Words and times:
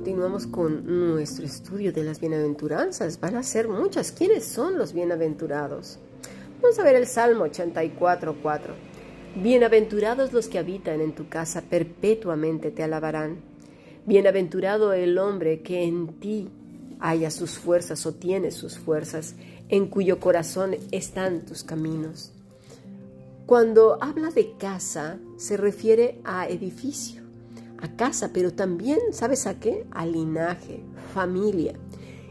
continuamos 0.00 0.46
con 0.46 1.10
nuestro 1.10 1.44
estudio 1.44 1.92
de 1.92 2.02
las 2.02 2.20
bienaventuranzas. 2.20 3.20
Van 3.20 3.36
a 3.36 3.42
ser 3.42 3.68
muchas. 3.68 4.12
¿Quiénes 4.12 4.46
son 4.46 4.78
los 4.78 4.94
bienaventurados? 4.94 5.98
Vamos 6.62 6.78
a 6.78 6.84
ver 6.84 6.96
el 6.96 7.06
Salmo 7.06 7.44
84, 7.44 8.38
4. 8.42 8.74
Bienaventurados 9.42 10.32
los 10.32 10.48
que 10.48 10.58
habitan 10.58 11.02
en 11.02 11.14
tu 11.14 11.28
casa, 11.28 11.60
perpetuamente 11.60 12.70
te 12.70 12.82
alabarán. 12.82 13.42
Bienaventurado 14.06 14.94
el 14.94 15.18
hombre 15.18 15.60
que 15.60 15.82
en 15.82 16.18
ti 16.18 16.48
haya 16.98 17.30
sus 17.30 17.58
fuerzas 17.58 18.06
o 18.06 18.14
tiene 18.14 18.52
sus 18.52 18.78
fuerzas, 18.78 19.34
en 19.68 19.86
cuyo 19.86 20.18
corazón 20.18 20.76
están 20.92 21.44
tus 21.44 21.62
caminos. 21.62 22.32
Cuando 23.44 24.02
habla 24.02 24.30
de 24.30 24.54
casa, 24.56 25.18
se 25.36 25.58
refiere 25.58 26.22
a 26.24 26.48
edificio 26.48 27.20
a 27.82 27.96
casa, 27.96 28.30
pero 28.32 28.52
también, 28.52 28.98
¿sabes 29.12 29.46
a 29.46 29.58
qué? 29.58 29.86
A 29.90 30.06
linaje, 30.06 30.82
familia. 31.14 31.74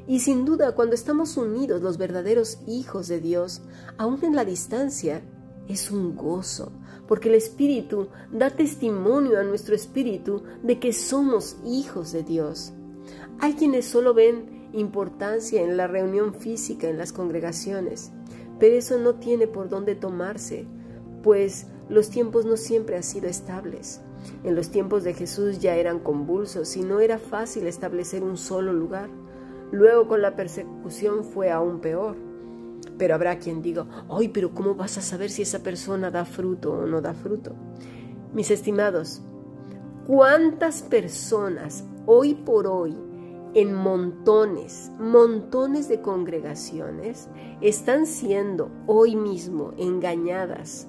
Y 0.07 0.21
sin 0.21 0.45
duda, 0.45 0.73
cuando 0.73 0.95
estamos 0.95 1.37
unidos, 1.37 1.81
los 1.81 1.97
verdaderos 1.97 2.59
hijos 2.67 3.07
de 3.07 3.19
Dios, 3.19 3.61
aún 3.97 4.23
en 4.23 4.35
la 4.35 4.45
distancia, 4.45 5.21
es 5.67 5.91
un 5.91 6.15
gozo, 6.15 6.71
porque 7.07 7.29
el 7.29 7.35
Espíritu 7.35 8.07
da 8.31 8.49
testimonio 8.49 9.39
a 9.39 9.43
nuestro 9.43 9.75
Espíritu 9.75 10.43
de 10.63 10.79
que 10.79 10.93
somos 10.93 11.57
hijos 11.63 12.11
de 12.11 12.23
Dios. 12.23 12.73
Hay 13.39 13.53
quienes 13.53 13.85
solo 13.85 14.13
ven 14.13 14.69
importancia 14.73 15.61
en 15.61 15.77
la 15.77 15.87
reunión 15.87 16.33
física 16.33 16.89
en 16.89 16.97
las 16.97 17.13
congregaciones, 17.13 18.11
pero 18.59 18.75
eso 18.75 18.97
no 18.97 19.15
tiene 19.15 19.47
por 19.47 19.69
dónde 19.69 19.95
tomarse, 19.95 20.65
pues 21.23 21.67
los 21.87 22.09
tiempos 22.09 22.45
no 22.45 22.57
siempre 22.57 22.95
han 22.95 23.03
sido 23.03 23.27
estables. 23.27 24.01
En 24.43 24.55
los 24.55 24.69
tiempos 24.69 25.03
de 25.03 25.13
Jesús 25.13 25.59
ya 25.59 25.75
eran 25.75 25.99
convulsos 25.99 26.75
y 26.77 26.81
no 26.81 26.99
era 26.99 27.17
fácil 27.17 27.67
establecer 27.67 28.23
un 28.23 28.37
solo 28.37 28.73
lugar. 28.73 29.09
Luego 29.71 30.07
con 30.07 30.21
la 30.21 30.35
persecución 30.35 31.23
fue 31.23 31.51
aún 31.51 31.79
peor. 31.79 32.15
Pero 32.97 33.15
habrá 33.15 33.39
quien 33.39 33.61
diga, 33.61 33.85
ay, 34.09 34.29
pero 34.29 34.53
¿cómo 34.53 34.75
vas 34.75 34.97
a 34.97 35.01
saber 35.01 35.29
si 35.29 35.41
esa 35.41 35.59
persona 35.59 36.11
da 36.11 36.25
fruto 36.25 36.73
o 36.73 36.85
no 36.85 37.01
da 37.01 37.13
fruto? 37.13 37.55
Mis 38.33 38.51
estimados, 38.51 39.21
¿cuántas 40.05 40.81
personas 40.81 41.85
hoy 42.05 42.35
por 42.35 42.67
hoy 42.67 42.97
en 43.53 43.73
montones, 43.73 44.91
montones 44.99 45.87
de 45.87 46.01
congregaciones 46.01 47.29
están 47.61 48.05
siendo 48.05 48.69
hoy 48.85 49.15
mismo 49.15 49.73
engañadas 49.77 50.87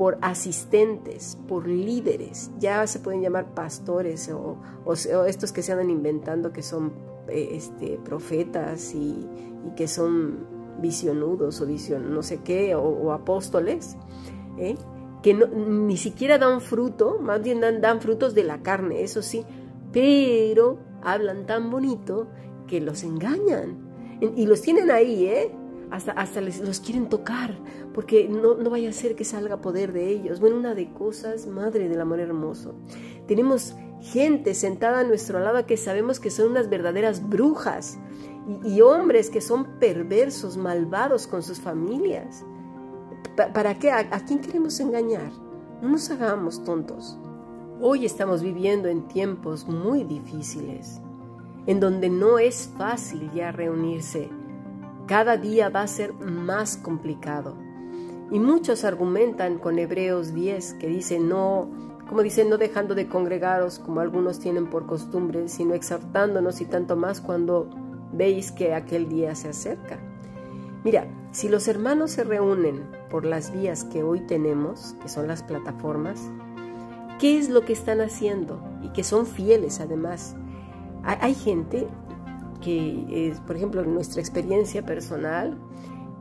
por 0.00 0.16
asistentes, 0.22 1.36
por 1.46 1.68
líderes, 1.68 2.50
ya 2.58 2.86
se 2.86 3.00
pueden 3.00 3.20
llamar 3.20 3.52
pastores 3.52 4.30
o, 4.30 4.56
estos 5.26 5.52
que 5.52 5.62
se 5.62 5.72
andan 5.72 5.90
inventando 5.90 6.54
que 6.54 6.62
son 6.62 6.94
eh, 7.28 7.50
este, 7.52 7.98
profetas 8.02 8.94
y, 8.94 9.28
que 9.76 9.86
son 9.86 10.46
visionudos 10.80 11.60
o 11.60 11.66
vision, 11.66 12.14
no 12.14 12.22
sé 12.22 12.40
qué, 12.42 12.74
o, 12.74 13.12
apóstoles, 13.12 13.98
¿eh? 14.56 14.76
que 15.22 15.34
ni 15.34 15.98
siquiera 15.98 16.38
dan 16.38 16.62
fruto, 16.62 17.18
más 17.20 17.42
bien 17.42 17.60
dan, 17.60 17.82
dan 17.82 18.00
frutos 18.00 18.34
de 18.34 18.44
la 18.44 18.62
carne, 18.62 19.02
eso 19.02 19.20
sí, 19.20 19.44
pero 19.92 20.78
hablan 21.02 21.44
tan 21.44 21.70
bonito 21.70 22.26
que 22.66 22.80
los 22.80 23.02
engañan. 23.02 23.90
Y 24.34 24.46
los 24.46 24.62
tienen 24.62 24.90
ahí, 24.90 25.26
¿eh? 25.26 25.54
Hasta, 25.90 26.12
hasta 26.12 26.40
les, 26.40 26.60
los 26.60 26.80
quieren 26.80 27.08
tocar, 27.08 27.56
porque 27.94 28.28
no, 28.28 28.54
no 28.54 28.70
vaya 28.70 28.90
a 28.90 28.92
ser 28.92 29.16
que 29.16 29.24
salga 29.24 29.60
poder 29.60 29.92
de 29.92 30.08
ellos. 30.08 30.40
Bueno, 30.40 30.56
una 30.56 30.74
de 30.74 30.92
cosas, 30.92 31.46
madre 31.46 31.88
del 31.88 32.00
amor 32.00 32.20
hermoso. 32.20 32.74
Tenemos 33.26 33.74
gente 34.00 34.54
sentada 34.54 35.00
a 35.00 35.04
nuestro 35.04 35.40
lado 35.40 35.66
que 35.66 35.76
sabemos 35.76 36.20
que 36.20 36.30
son 36.30 36.52
unas 36.52 36.70
verdaderas 36.70 37.28
brujas 37.28 37.98
y, 38.64 38.80
hombres 38.80 39.30
que 39.30 39.40
son 39.40 39.78
perversos, 39.78 40.56
malvados 40.56 41.26
con 41.26 41.42
sus 41.42 41.60
familias. 41.60 42.44
¿Para 43.36 43.78
qué? 43.78 43.90
¿A, 43.90 43.98
¿A 43.98 44.24
quién 44.24 44.40
queremos 44.40 44.80
engañar? 44.80 45.30
No 45.82 45.90
nos 45.90 46.10
hagamos 46.10 46.64
tontos. 46.64 47.18
Hoy 47.80 48.04
estamos 48.04 48.42
viviendo 48.42 48.88
en 48.88 49.08
tiempos 49.08 49.66
muy 49.66 50.04
difíciles, 50.04 51.00
en 51.66 51.80
donde 51.80 52.10
no 52.10 52.38
es 52.38 52.70
fácil 52.76 53.30
ya 53.32 53.52
reunirse 53.52 54.28
cada 55.10 55.36
día 55.36 55.70
va 55.70 55.82
a 55.82 55.88
ser 55.88 56.14
más 56.14 56.76
complicado. 56.76 57.56
Y 58.30 58.38
muchos 58.38 58.84
argumentan 58.84 59.58
con 59.58 59.76
Hebreos 59.80 60.32
10 60.32 60.74
que 60.74 60.86
dice 60.86 61.18
no, 61.18 61.68
como 62.08 62.22
dicen, 62.22 62.48
no 62.48 62.58
dejando 62.58 62.94
de 62.94 63.08
congregaros 63.08 63.80
como 63.80 63.98
algunos 63.98 64.38
tienen 64.38 64.70
por 64.70 64.86
costumbre, 64.86 65.48
sino 65.48 65.74
exhortándonos 65.74 66.60
y 66.60 66.64
tanto 66.64 66.94
más 66.94 67.20
cuando 67.20 67.68
veis 68.12 68.52
que 68.52 68.72
aquel 68.72 69.08
día 69.08 69.34
se 69.34 69.48
acerca. 69.48 69.98
Mira, 70.84 71.08
si 71.32 71.48
los 71.48 71.66
hermanos 71.66 72.12
se 72.12 72.22
reúnen 72.22 72.88
por 73.10 73.24
las 73.24 73.52
vías 73.52 73.82
que 73.82 74.04
hoy 74.04 74.20
tenemos, 74.20 74.94
que 75.02 75.08
son 75.08 75.26
las 75.26 75.42
plataformas, 75.42 76.30
¿qué 77.18 77.36
es 77.36 77.48
lo 77.48 77.62
que 77.62 77.72
están 77.72 78.00
haciendo? 78.00 78.62
Y 78.80 78.90
que 78.90 79.02
son 79.02 79.26
fieles 79.26 79.80
además. 79.80 80.36
Hay 81.02 81.34
gente 81.34 81.88
que, 82.60 83.28
es, 83.28 83.40
por 83.40 83.56
ejemplo, 83.56 83.82
en 83.82 83.94
nuestra 83.94 84.20
experiencia 84.20 84.84
personal, 84.84 85.56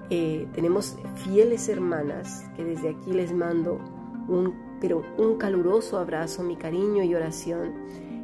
eh, 0.10 0.48
tenemos 0.54 0.98
fieles 1.24 1.70
hermanas 1.70 2.46
que 2.56 2.64
desde 2.64 2.90
aquí 2.90 3.12
les 3.12 3.32
mando 3.32 3.80
un, 4.28 4.56
pero 4.82 5.04
un 5.18 5.38
caluroso 5.38 5.98
abrazo, 6.00 6.44
mi 6.44 6.56
cariño 6.56 7.04
y 7.04 7.14
oración, 7.14 7.74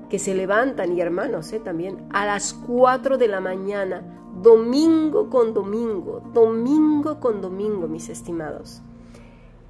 que 0.09 0.19
se 0.19 0.33
levantan, 0.33 0.97
y 0.97 1.01
hermanos 1.01 1.51
eh, 1.53 1.59
también, 1.59 2.07
a 2.11 2.25
las 2.25 2.53
4 2.53 3.17
de 3.17 3.27
la 3.27 3.39
mañana, 3.39 4.03
domingo 4.41 5.29
con 5.29 5.53
domingo, 5.53 6.21
domingo 6.33 7.19
con 7.19 7.41
domingo, 7.41 7.87
mis 7.87 8.09
estimados. 8.09 8.81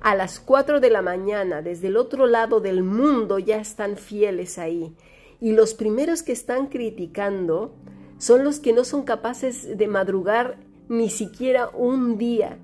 A 0.02 0.16
las 0.16 0.40
4 0.40 0.80
de 0.80 0.90
la 0.90 1.02
mañana, 1.02 1.62
desde 1.62 1.88
el 1.88 1.98
otro 1.98 2.28
lado 2.28 2.60
del 2.60 2.84
mundo, 2.84 3.40
ya 3.40 3.58
están 3.58 3.98
fieles 3.98 4.58
ahí. 4.58 4.96
Y 5.42 5.54
los 5.54 5.74
primeros 5.74 6.24
que 6.24 6.32
están 6.32 6.68
criticando 6.68 7.74
son 8.18 8.44
los 8.44 8.60
que 8.60 8.74
no 8.74 8.84
son 8.84 9.04
capaces 9.04 9.78
de 9.78 9.88
madrugar 9.88 10.58
ni 10.88 11.10
siquiera 11.10 11.70
un 11.70 12.18
día. 12.18 12.60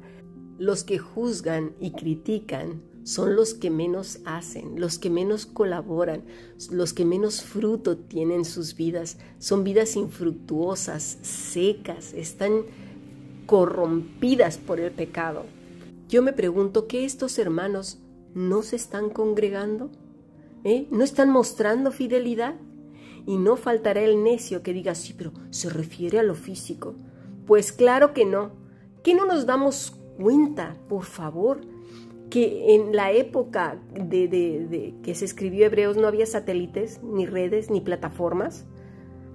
Los 0.58 0.84
que 0.84 1.00
juzgan 1.00 1.74
y 1.80 1.92
critican 1.92 2.82
son 3.04 3.36
los 3.36 3.54
que 3.54 3.72
menos 3.72 4.20
hacen, 4.26 4.80
los 4.80 5.00
que 5.00 5.10
menos 5.10 5.46
colaboran, 5.46 6.24
los 6.72 6.94
que 6.94 7.04
menos 7.04 7.42
fruto 7.42 7.98
tienen 7.98 8.46
sus 8.46 8.76
vidas. 8.76 9.18
Son 9.40 9.64
vidas 9.64 9.96
infructuosas, 9.96 11.18
secas, 11.22 12.14
están 12.14 12.64
corrompidas 13.48 14.58
por 14.58 14.80
el 14.80 14.92
pecado. 14.92 15.46
Yo 16.08 16.22
me 16.22 16.34
pregunto 16.34 16.88
¿qué 16.88 17.06
estos 17.06 17.40
hermanos 17.40 18.00
no 18.34 18.62
se 18.62 18.76
están 18.76 19.10
congregando, 19.10 19.90
¿Eh? 20.64 20.88
¿no 20.92 21.04
están 21.04 21.32
mostrando 21.32 21.92
fidelidad? 21.92 22.56
Y 23.26 23.38
no 23.38 23.56
faltará 23.56 24.02
el 24.02 24.24
necio 24.24 24.64
que 24.64 24.74
diga, 24.74 24.96
sí, 24.96 25.14
pero 25.18 25.32
se 25.50 25.70
refiere 25.70 26.20
a 26.20 26.24
lo 26.24 26.36
físico. 26.36 26.96
Pues 27.46 27.72
claro 27.72 28.14
que 28.14 28.26
no. 28.26 28.52
¿Que 29.04 29.16
no 29.16 29.26
nos 29.26 29.46
damos 29.46 29.98
cuenta, 30.18 30.76
por 30.88 31.04
favor, 31.04 31.62
que 32.30 32.76
en 32.76 32.96
la 32.96 33.12
época 33.12 33.80
de, 33.94 34.94
que 35.04 35.16
se 35.16 35.26
escribió 35.26 35.66
Hebreos 35.66 35.98
no 35.98 36.08
había 36.08 36.26
satélites, 36.26 37.02
ni 37.04 37.26
redes, 37.26 37.70
ni 37.70 37.82
plataformas? 37.82 38.66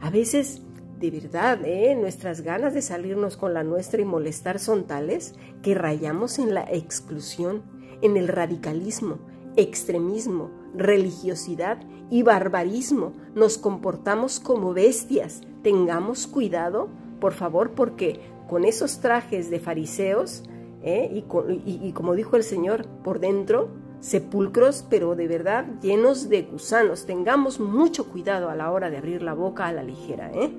A 0.00 0.10
veces, 0.10 0.62
de 1.00 1.10
verdad, 1.10 1.64
¿eh? 1.64 1.96
nuestras 1.96 2.42
ganas 2.42 2.74
de 2.74 2.82
salirnos 2.82 3.36
con 3.36 3.54
la 3.54 3.64
nuestra 3.64 4.00
y 4.00 4.04
molestar 4.04 4.58
son 4.58 4.86
tales 4.86 5.34
que 5.62 5.74
rayamos 5.74 6.38
en 6.38 6.54
la 6.54 6.62
exclusión, 6.62 7.62
en 8.02 8.16
el 8.16 8.28
radicalismo, 8.28 9.18
extremismo, 9.56 10.50
religiosidad 10.74 11.78
y 12.10 12.22
barbarismo. 12.22 13.12
Nos 13.34 13.58
comportamos 13.58 14.40
como 14.40 14.72
bestias. 14.72 15.42
Tengamos 15.62 16.26
cuidado, 16.26 16.88
por 17.20 17.32
favor, 17.32 17.72
porque 17.72 18.20
con 18.48 18.64
esos 18.64 19.00
trajes 19.00 19.50
de 19.50 19.58
fariseos, 19.58 20.44
¿eh? 20.82 21.10
y, 21.12 21.92
como 21.92 22.14
dijo 22.14 22.36
el 22.36 22.44
Señor, 22.44 22.86
por 23.02 23.18
dentro, 23.18 23.68
sepulcros, 24.00 24.84
pero 24.88 25.16
de 25.16 25.26
verdad 25.26 25.66
llenos 25.82 26.28
de 26.28 26.42
gusanos. 26.42 27.06
Tengamos 27.06 27.58
mucho 27.58 28.08
cuidado 28.08 28.50
a 28.50 28.54
la 28.54 28.70
hora 28.70 28.90
de 28.90 28.98
abrir 28.98 29.22
la 29.22 29.34
boca 29.34 29.66
a 29.66 29.72
la 29.72 29.82
ligera. 29.82 30.30
¿eh? 30.32 30.52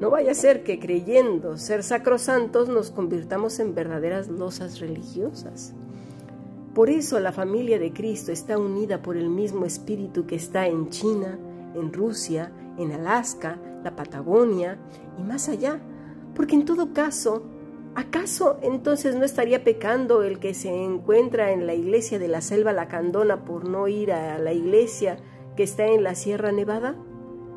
No 0.00 0.08
vaya 0.08 0.30
a 0.30 0.34
ser 0.34 0.62
que 0.62 0.78
creyendo 0.78 1.58
ser 1.58 1.82
sacrosantos 1.82 2.68
nos 2.70 2.90
convirtamos 2.90 3.60
en 3.60 3.74
verdaderas 3.74 4.28
losas 4.28 4.80
religiosas. 4.80 5.74
Por 6.80 6.88
eso 6.88 7.20
la 7.20 7.30
familia 7.30 7.78
de 7.78 7.92
Cristo 7.92 8.32
está 8.32 8.56
unida 8.56 9.02
por 9.02 9.18
el 9.18 9.28
mismo 9.28 9.66
espíritu 9.66 10.24
que 10.24 10.36
está 10.36 10.66
en 10.66 10.88
China, 10.88 11.38
en 11.74 11.92
Rusia, 11.92 12.52
en 12.78 12.92
Alaska, 12.92 13.60
la 13.84 13.94
Patagonia 13.94 14.78
y 15.18 15.22
más 15.22 15.50
allá. 15.50 15.78
Porque 16.34 16.54
en 16.54 16.64
todo 16.64 16.94
caso, 16.94 17.42
¿acaso 17.94 18.58
entonces 18.62 19.14
no 19.14 19.26
estaría 19.26 19.62
pecando 19.62 20.22
el 20.22 20.38
que 20.38 20.54
se 20.54 20.70
encuentra 20.70 21.52
en 21.52 21.66
la 21.66 21.74
iglesia 21.74 22.18
de 22.18 22.28
la 22.28 22.40
Selva 22.40 22.72
Lacandona 22.72 23.44
por 23.44 23.68
no 23.68 23.86
ir 23.86 24.10
a 24.10 24.38
la 24.38 24.54
iglesia 24.54 25.18
que 25.58 25.64
está 25.64 25.86
en 25.86 26.02
la 26.02 26.14
Sierra 26.14 26.50
Nevada? 26.50 26.96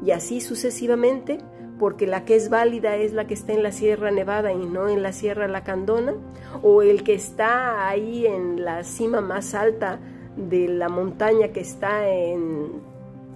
y 0.06 0.12
así 0.12 0.42
sucesivamente, 0.42 1.40
porque 1.80 2.08
la 2.08 2.26
que 2.26 2.36
es 2.36 2.50
válida 2.50 2.96
es 2.96 3.14
la 3.14 3.28
que 3.28 3.34
está 3.34 3.54
en 3.54 3.64
la 3.64 3.72
Sierra 3.72 4.12
Nevada 4.12 4.52
y 4.54 4.66
no 4.66 4.88
en 4.90 5.02
la 5.02 5.12
Sierra 5.12 5.48
Lacandona, 5.48 6.14
o 6.62 6.82
el 6.82 7.04
que 7.04 7.14
está 7.14 7.88
ahí 7.88 8.26
en 8.26 8.64
la 8.64 8.84
cima 8.84 9.22
más 9.22 9.54
alta 9.54 10.00
de 10.38 10.68
la 10.68 10.90
montaña 10.90 11.50
que 11.50 11.60
está 11.60 12.10
en 12.10 12.82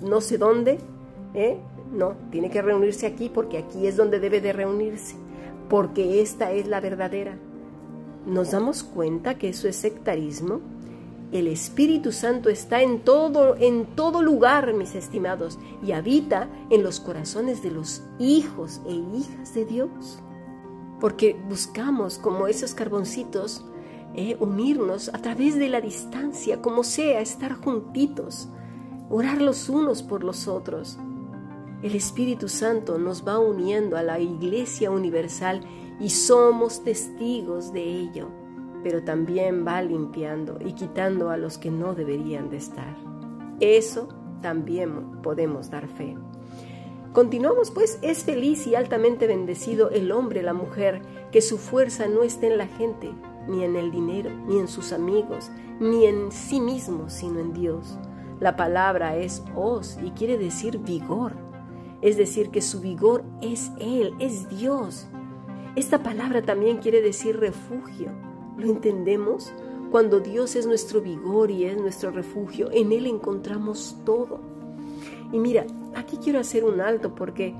no 0.01 0.21
sé 0.21 0.37
dónde, 0.37 0.79
¿eh? 1.33 1.57
no, 1.91 2.15
tiene 2.31 2.49
que 2.49 2.61
reunirse 2.61 3.07
aquí 3.07 3.29
porque 3.29 3.57
aquí 3.57 3.87
es 3.87 3.97
donde 3.97 4.19
debe 4.19 4.41
de 4.41 4.53
reunirse, 4.53 5.15
porque 5.69 6.21
esta 6.21 6.51
es 6.51 6.67
la 6.67 6.79
verdadera. 6.79 7.37
¿Nos 8.25 8.51
damos 8.51 8.83
cuenta 8.83 9.37
que 9.37 9.49
eso 9.49 9.67
es 9.67 9.77
sectarismo? 9.77 10.59
El 11.31 11.47
Espíritu 11.47 12.13
Santo 12.13 12.49
está 12.49 12.81
en 12.81 13.01
todo, 13.01 13.57
en 13.57 13.85
todo 13.85 14.21
lugar, 14.21 14.73
mis 14.73 14.95
estimados, 14.95 15.59
y 15.83 15.91
habita 15.91 16.49
en 16.69 16.83
los 16.83 17.01
corazones 17.01 17.61
de 17.61 17.71
los 17.71 18.01
hijos 18.17 18.79
e 18.87 18.93
hijas 18.93 19.53
de 19.53 19.65
Dios. 19.65 20.19
Porque 21.01 21.35
buscamos, 21.49 22.17
como 22.17 22.47
esos 22.47 22.73
carboncitos, 22.73 23.65
eh, 24.15 24.37
unirnos 24.39 25.09
a 25.09 25.17
través 25.17 25.55
de 25.55 25.67
la 25.67 25.81
distancia, 25.81 26.61
como 26.61 26.85
sea, 26.85 27.19
estar 27.19 27.55
juntitos, 27.55 28.47
orar 29.09 29.41
los 29.41 29.67
unos 29.67 30.03
por 30.03 30.23
los 30.23 30.47
otros. 30.47 30.97
El 31.83 31.93
Espíritu 31.93 32.47
Santo 32.47 32.97
nos 32.97 33.27
va 33.27 33.37
uniendo 33.37 33.97
a 33.97 34.01
la 34.01 34.21
Iglesia 34.21 34.91
Universal 34.91 35.61
y 35.99 36.09
somos 36.09 36.85
testigos 36.85 37.73
de 37.73 37.83
ello 37.83 38.46
pero 38.83 39.03
también 39.03 39.65
va 39.65 39.81
limpiando 39.81 40.57
y 40.63 40.73
quitando 40.73 41.29
a 41.29 41.37
los 41.37 41.57
que 41.57 41.71
no 41.71 41.93
deberían 41.93 42.49
de 42.49 42.57
estar. 42.57 42.95
Eso 43.59 44.07
también 44.41 45.21
podemos 45.21 45.69
dar 45.69 45.87
fe. 45.87 46.15
Continuamos 47.13 47.71
pues, 47.71 47.97
es 48.01 48.23
feliz 48.23 48.67
y 48.67 48.75
altamente 48.75 49.25
bendecido 49.25 49.89
el 49.89 50.11
hombre, 50.11 50.43
la 50.43 50.53
mujer, 50.53 51.01
que 51.31 51.41
su 51.41 51.57
fuerza 51.57 52.07
no 52.07 52.21
esté 52.23 52.47
en 52.47 52.57
la 52.57 52.67
gente, 52.67 53.11
ni 53.47 53.63
en 53.63 53.75
el 53.75 53.91
dinero, 53.91 54.29
ni 54.45 54.59
en 54.59 54.67
sus 54.67 54.91
amigos, 54.91 55.49
ni 55.79 56.05
en 56.05 56.31
sí 56.31 56.59
mismo, 56.59 57.09
sino 57.09 57.39
en 57.39 57.53
Dios. 57.53 57.97
La 58.39 58.55
palabra 58.55 59.17
es 59.17 59.43
os 59.55 59.97
y 60.03 60.11
quiere 60.11 60.37
decir 60.37 60.77
vigor, 60.77 61.33
es 62.01 62.17
decir, 62.17 62.51
que 62.51 62.61
su 62.61 62.81
vigor 62.81 63.23
es 63.41 63.71
Él, 63.79 64.13
es 64.19 64.47
Dios. 64.49 65.07
Esta 65.75 66.03
palabra 66.03 66.43
también 66.43 66.77
quiere 66.77 67.01
decir 67.01 67.39
refugio, 67.39 68.11
¿Lo 68.57 68.67
entendemos? 68.67 69.53
Cuando 69.91 70.19
Dios 70.19 70.55
es 70.55 70.65
nuestro 70.65 71.01
vigor 71.01 71.51
y 71.51 71.65
es 71.65 71.77
nuestro 71.77 72.11
refugio, 72.11 72.69
en 72.71 72.91
Él 72.91 73.05
encontramos 73.05 73.97
todo. 74.05 74.39
Y 75.31 75.39
mira, 75.39 75.65
aquí 75.95 76.17
quiero 76.17 76.39
hacer 76.39 76.63
un 76.63 76.81
alto 76.81 77.15
porque 77.15 77.53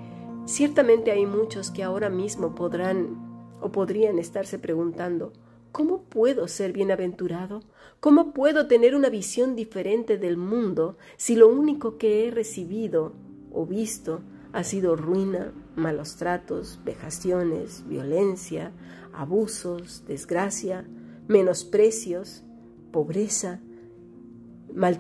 ciertamente 0.45 1.11
hay 1.11 1.25
muchos 1.25 1.71
que 1.71 1.83
ahora 1.83 2.09
mismo 2.09 2.55
podrán 2.55 3.27
o 3.61 3.71
podrían 3.71 4.19
estarse 4.19 4.59
preguntando, 4.59 5.33
¿cómo 5.71 6.03
puedo 6.03 6.47
ser 6.47 6.73
bienaventurado? 6.73 7.61
¿Cómo 7.99 8.33
puedo 8.33 8.67
tener 8.67 8.95
una 8.95 9.09
visión 9.09 9.55
diferente 9.55 10.17
del 10.17 10.37
mundo 10.37 10.97
si 11.17 11.35
lo 11.35 11.47
único 11.47 11.97
que 11.97 12.27
he 12.27 12.31
recibido 12.31 13.13
o 13.51 13.65
visto 13.65 14.21
ha 14.53 14.63
sido 14.63 14.95
ruina, 14.95 15.51
malos 15.75 16.15
tratos, 16.15 16.79
vejaciones, 16.83 17.83
violencia, 17.87 18.71
abusos, 19.17 20.03
desgracia, 20.07 20.87
menosprecios, 21.27 22.43
pobreza, 22.91 23.59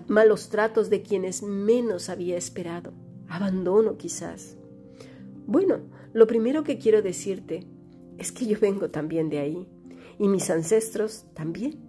malos 0.07 0.49
tratos 0.49 0.89
de 0.89 1.03
quienes 1.03 1.43
menos 1.43 2.09
había 2.09 2.35
esperado, 2.35 2.93
abandono 3.29 3.97
quizás. 3.97 4.57
Bueno, 5.45 5.81
lo 6.13 6.25
primero 6.25 6.63
que 6.63 6.79
quiero 6.79 7.01
decirte 7.01 7.67
es 8.17 8.31
que 8.31 8.47
yo 8.47 8.59
vengo 8.59 8.89
también 8.89 9.29
de 9.29 9.37
ahí, 9.37 9.67
y 10.17 10.27
mis 10.27 10.49
ancestros 10.49 11.25
también, 11.35 11.79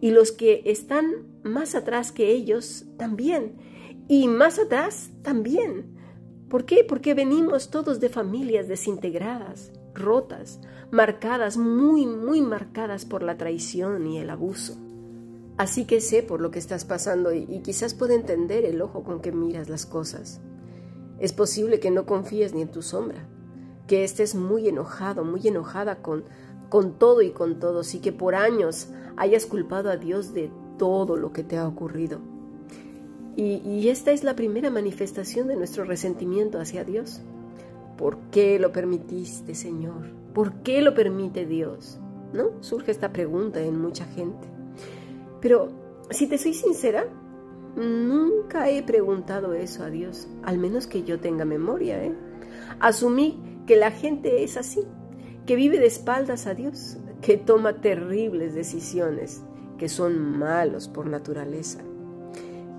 y 0.00 0.10
los 0.10 0.32
que 0.32 0.62
están 0.64 1.26
más 1.42 1.74
atrás 1.74 2.12
que 2.12 2.30
ellos 2.30 2.86
también, 2.96 3.56
y 4.08 4.26
más 4.26 4.58
atrás 4.58 5.10
también. 5.22 5.84
¿Por 6.48 6.64
qué? 6.64 6.82
Porque 6.82 7.12
venimos 7.12 7.70
todos 7.70 8.00
de 8.00 8.08
familias 8.08 8.68
desintegradas, 8.68 9.70
rotas, 9.94 10.60
marcadas, 10.90 11.56
muy, 11.56 12.06
muy 12.06 12.42
marcadas 12.42 13.04
por 13.04 13.22
la 13.22 13.36
traición 13.36 14.06
y 14.06 14.18
el 14.18 14.30
abuso. 14.30 14.76
Así 15.56 15.84
que 15.84 16.00
sé 16.00 16.22
por 16.22 16.40
lo 16.40 16.50
que 16.50 16.58
estás 16.58 16.84
pasando 16.84 17.32
y, 17.32 17.60
quizás 17.60 17.94
pueda 17.94 18.14
entender 18.14 18.64
el 18.64 18.82
ojo 18.82 19.04
con 19.04 19.20
que 19.20 19.30
miras 19.30 19.68
las 19.68 19.86
cosas. 19.86 20.40
Es 21.20 21.32
posible 21.32 21.78
que 21.78 21.92
no 21.92 22.06
confíes 22.06 22.54
ni 22.54 22.62
en 22.62 22.70
tu 22.70 22.82
sombra, 22.82 23.28
que 23.86 24.02
estés 24.02 24.34
muy 24.34 24.68
enojado, 24.68 25.24
muy 25.24 25.46
enojada 25.46 26.02
con, 26.02 26.24
con 26.68 26.98
todo 26.98 27.22
y 27.22 27.30
con 27.30 27.60
todos 27.60 27.94
y 27.94 28.00
que 28.00 28.12
por 28.12 28.34
años 28.34 28.88
hayas 29.16 29.46
culpado 29.46 29.90
a 29.90 29.96
Dios 29.96 30.34
de 30.34 30.50
todo 30.76 31.16
lo 31.16 31.32
que 31.32 31.44
te 31.44 31.56
ha 31.56 31.68
ocurrido. 31.68 32.18
Y, 33.36 33.62
y 33.64 33.88
esta 33.88 34.10
es 34.10 34.24
la 34.24 34.34
primera 34.34 34.70
manifestación 34.70 35.46
de 35.46 35.56
nuestro 35.56 35.84
resentimiento 35.84 36.58
hacia 36.58 36.84
Dios. 36.84 37.20
¿Por 37.96 38.18
qué 38.30 38.58
lo 38.58 38.72
permitiste, 38.72 39.54
Señor? 39.54 40.10
¿Por 40.34 40.62
qué 40.62 40.82
lo 40.82 40.94
permite 40.94 41.46
Dios? 41.46 42.00
¿No? 42.32 42.50
Surge 42.60 42.90
esta 42.90 43.12
pregunta 43.12 43.60
en 43.60 43.80
mucha 43.80 44.04
gente. 44.06 44.48
Pero, 45.40 45.68
si 46.10 46.26
te 46.26 46.38
soy 46.38 46.54
sincera, 46.54 47.06
nunca 47.76 48.68
he 48.68 48.82
preguntado 48.82 49.54
eso 49.54 49.84
a 49.84 49.90
Dios, 49.90 50.28
al 50.42 50.58
menos 50.58 50.86
que 50.86 51.04
yo 51.04 51.20
tenga 51.20 51.44
memoria. 51.44 52.02
¿eh? 52.02 52.14
Asumí 52.80 53.40
que 53.66 53.76
la 53.76 53.90
gente 53.90 54.42
es 54.42 54.56
así, 54.56 54.82
que 55.46 55.54
vive 55.54 55.78
de 55.78 55.86
espaldas 55.86 56.46
a 56.46 56.54
Dios, 56.54 56.98
que 57.20 57.36
toma 57.36 57.80
terribles 57.80 58.54
decisiones, 58.54 59.42
que 59.78 59.88
son 59.88 60.38
malos 60.38 60.88
por 60.88 61.06
naturaleza, 61.06 61.80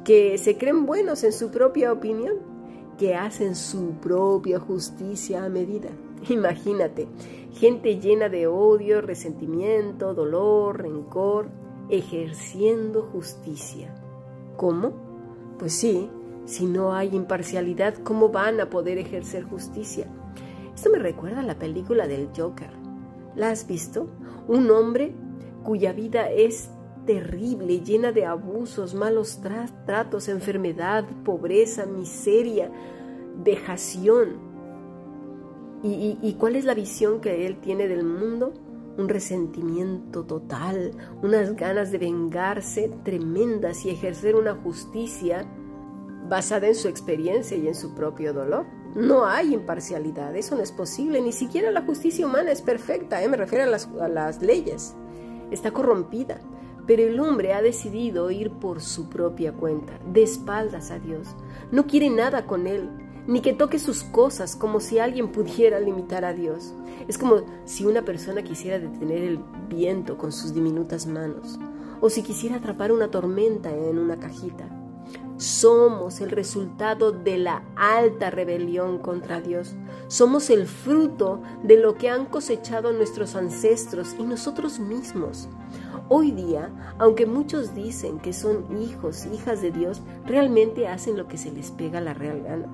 que 0.04 0.38
se 0.38 0.58
creen 0.58 0.86
buenos 0.86 1.24
en 1.24 1.32
su 1.32 1.52
propia 1.52 1.94
opinión 1.94 2.55
que 2.98 3.16
hacen 3.16 3.56
su 3.56 3.92
propia 4.02 4.60
justicia 4.60 5.44
a 5.44 5.50
medida. 5.50 5.90
Imagínate, 6.30 7.08
gente 7.54 8.00
llena 8.00 8.30
de 8.30 8.48
odio, 8.48 9.02
resentimiento, 9.02 10.14
dolor, 10.14 10.82
rencor, 10.82 11.50
ejerciendo 11.90 13.04
justicia. 13.04 13.94
¿Cómo? 14.58 14.94
Pues 15.60 15.74
sí, 15.74 16.10
si 16.46 16.66
no 16.66 16.94
hay 16.94 17.16
imparcialidad, 17.16 17.96
¿cómo 18.04 18.30
van 18.30 18.60
a 18.60 18.70
poder 18.70 18.98
ejercer 18.98 19.44
justicia? 19.44 20.08
Esto 20.74 20.90
me 20.90 21.00
recuerda 21.00 21.40
a 21.40 21.44
la 21.44 21.58
película 21.58 22.08
del 22.08 22.30
Joker. 22.36 22.72
¿La 23.36 23.50
has 23.50 23.68
visto? 23.68 24.08
Un 24.48 24.70
hombre 24.72 25.16
cuya 25.64 25.94
vida 25.94 26.30
es 26.30 26.70
terrible, 27.06 27.80
llena 27.80 28.12
de 28.12 28.26
abusos, 28.26 28.94
malos 28.94 29.42
tratos, 29.86 30.28
enfermedad, 30.28 31.06
pobreza, 31.24 31.86
miseria, 31.86 32.72
vejación. 33.44 34.38
¿Y, 35.84 36.18
¿Y, 36.22 36.34
cuál 36.34 36.56
es 36.56 36.66
la 36.66 36.74
visión 36.74 37.22
que 37.22 37.46
él 37.46 37.60
tiene 37.60 37.88
del 37.88 38.04
mundo? 38.04 38.54
Un 38.98 39.08
resentimiento 39.08 40.24
total, 40.24 40.92
unas 41.22 41.56
ganas 41.56 41.92
de 41.92 42.00
vengarse 42.00 42.92
tremendas 43.04 43.86
y 43.86 43.90
ejercer 43.90 44.36
una 44.36 44.56
justicia 44.56 45.46
basada 46.28 46.68
en 46.68 46.76
su 46.76 46.88
experiencia 46.88 47.56
y 47.58 47.68
en 47.68 47.76
su 47.76 47.94
propio 47.94 48.34
dolor. 48.34 48.66
No 48.96 49.26
hay 49.26 49.54
imparcialidad, 49.54 50.36
eso 50.36 50.56
no 50.56 50.64
es 50.64 50.72
posible, 50.72 51.22
ni 51.22 51.34
siquiera 51.34 51.70
la 51.70 51.82
justicia 51.82 52.26
humana 52.26 52.52
es 52.52 52.62
perfecta, 52.62 53.22
¿eh? 53.22 53.28
me 53.28 53.38
refiero 53.38 53.66
a 53.66 53.68
las, 53.68 53.88
a 54.00 54.08
las 54.08 54.42
leyes, 54.42 54.96
está 55.52 55.72
corrompida. 55.72 56.40
Pero 56.88 57.04
el 57.04 57.20
hombre 57.20 57.54
ha 57.54 57.62
decidido 57.62 58.30
ir 58.32 58.52
por 58.52 58.82
su 58.82 59.10
propia 59.10 59.54
cuenta, 59.54 60.00
de 60.12 60.24
espaldas 60.24 60.92
a 60.92 61.00
Dios. 61.00 61.36
No 61.72 61.88
quiere 61.88 62.10
nada 62.10 62.46
con 62.46 62.68
Él, 62.68 62.90
ni 63.28 63.42
que 63.42 63.54
toque 63.54 63.80
sus 63.80 64.04
cosas 64.04 64.56
como 64.56 64.80
si 64.80 65.00
alguien 65.00 65.32
pudiera 65.32 65.80
limitar 65.80 66.26
a 66.26 66.34
Dios. 66.34 66.74
Es 67.08 67.18
como 67.18 67.44
si 67.66 67.86
una 67.86 68.04
persona 68.04 68.44
quisiera 68.44 68.80
detener 68.80 69.24
el 69.24 69.40
viento 69.68 70.18
con 70.18 70.32
sus 70.32 70.54
diminutas 70.54 71.08
manos, 71.08 71.60
o 72.02 72.10
si 72.10 72.22
quisiera 72.22 72.58
atrapar 72.58 72.92
una 72.92 73.10
tormenta 73.10 73.72
en 73.72 73.98
una 73.98 74.20
cajita. 74.20 74.70
Somos 75.38 76.22
el 76.22 76.32
resultado 76.32 77.12
de 77.12 77.38
la 77.38 77.64
alta 77.76 78.30
rebelión 78.30 79.00
contra 79.00 79.42
Dios. 79.42 79.76
Somos 80.08 80.50
el 80.50 80.66
fruto 80.66 81.42
de 81.62 81.78
lo 81.78 81.96
que 81.96 82.10
han 82.10 82.26
cosechado 82.26 82.94
nuestros 82.94 83.36
ancestros 83.36 84.16
y 84.18 84.24
nosotros 84.24 84.80
mismos. 84.80 85.50
Hoy 86.08 86.32
día, 86.32 86.70
aunque 87.00 87.26
muchos 87.26 87.74
dicen 87.74 88.20
que 88.20 88.32
son 88.32 88.66
hijos, 88.80 89.26
hijas 89.34 89.64
de 89.64 89.72
Dios, 89.72 90.04
realmente 90.28 90.88
hacen 90.88 91.18
lo 91.18 91.28
que 91.28 91.38
se 91.38 91.52
les 91.52 91.72
pega 91.72 92.00
la 92.00 92.14
real 92.14 92.44
gana. 92.44 92.68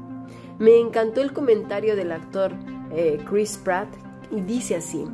Me 0.60 0.78
encantó 0.78 1.22
el 1.22 1.32
comentario 1.32 1.96
del 1.96 2.12
actor 2.12 2.52
eh, 2.92 3.20
Chris 3.30 3.58
Pratt 3.58 3.88
y 4.32 4.42
dice 4.42 4.76
así, 4.76 5.06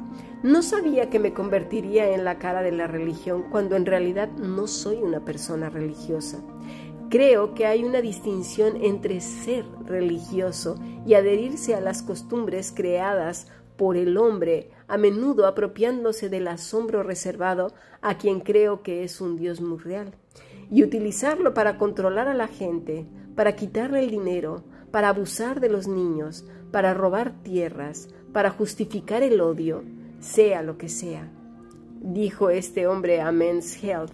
no 0.42 0.64
sabía 0.64 1.12
que 1.12 1.20
me 1.20 1.34
convertiría 1.34 2.10
en 2.10 2.24
la 2.24 2.40
cara 2.40 2.64
de 2.64 2.72
la 2.72 2.88
religión 2.88 3.46
cuando 3.52 3.76
en 3.76 3.86
realidad 3.86 4.30
no 4.32 4.66
soy 4.66 4.98
una 4.98 5.24
persona 5.24 5.70
religiosa. 5.70 6.40
Creo 7.10 7.54
que 7.54 7.68
hay 7.68 7.84
una 7.84 8.02
distinción 8.02 8.78
entre 8.84 9.22
ser 9.22 9.66
religioso 9.86 10.76
y 11.06 11.14
adherirse 11.14 11.76
a 11.76 11.82
las 11.82 12.02
costumbres 12.02 12.74
creadas 12.76 13.48
por 13.78 13.96
el 13.96 14.18
hombre, 14.18 14.72
a 14.88 14.98
menudo 14.98 15.48
apropiándose 15.48 16.29
del 16.29 16.48
asombro 16.48 17.03
reservado 17.03 17.74
a 18.01 18.17
quien 18.17 18.39
creo 18.39 18.84
que 18.84 19.03
es 19.03 19.22
un 19.22 19.38
Dios 19.38 19.62
muy 19.62 19.77
real, 19.77 20.13
y 20.70 20.84
utilizarlo 20.84 21.53
para 21.53 21.77
controlar 21.77 22.27
a 22.27 22.34
la 22.34 22.48
gente, 22.48 23.06
para 23.36 23.56
quitarle 23.56 24.00
el 24.00 24.10
dinero, 24.10 24.63
para 24.91 25.10
abusar 25.10 25.60
de 25.60 25.70
los 25.70 25.88
niños, 25.88 26.46
para 26.72 26.94
robar 26.94 27.44
tierras, 27.44 28.10
para 28.34 28.50
justificar 28.50 29.24
el 29.24 29.41
odio, 29.41 29.84
sea 30.20 30.63
lo 30.63 30.77
que 30.77 30.89
sea. 30.89 31.32
Dijo 32.01 32.50
este 32.50 32.88
hombre 32.88 33.22
a 33.22 33.32
Men's 33.32 33.84
Health, 33.84 34.13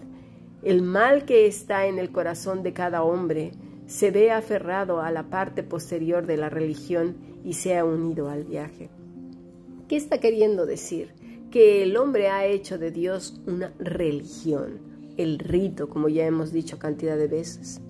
el 0.62 0.82
mal 0.82 1.24
que 1.24 1.46
está 1.46 1.86
en 1.86 1.98
el 1.98 2.10
corazón 2.10 2.62
de 2.62 2.72
cada 2.72 3.02
hombre 3.02 3.52
se 3.86 4.10
ve 4.10 4.30
aferrado 4.30 5.00
a 5.00 5.10
la 5.10 5.24
parte 5.24 5.62
posterior 5.62 6.26
de 6.26 6.38
la 6.38 6.48
religión 6.48 7.16
y 7.44 7.52
se 7.52 7.76
ha 7.76 7.84
unido 7.84 8.30
al 8.30 8.44
viaje. 8.44 8.88
¿Qué 9.88 9.96
está 9.96 10.18
queriendo 10.18 10.64
decir? 10.64 11.12
Que 11.50 11.82
el 11.82 11.96
hombre 11.96 12.28
ha 12.28 12.46
hecho 12.46 12.78
de 12.78 12.90
Dios 12.90 13.40
una 13.46 13.74
religión, 13.78 14.80
el 15.18 15.38
rito, 15.38 15.90
como 15.90 16.08
ya 16.08 16.24
hemos 16.24 16.52
dicho 16.52 16.78
cantidad 16.78 17.18
de 17.18 17.28
veces. 17.28 17.82